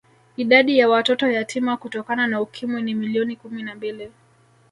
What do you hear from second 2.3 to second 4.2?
Ukimwi ni milioni kumi na mbili